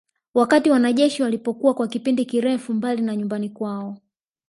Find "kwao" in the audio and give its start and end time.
3.49-3.97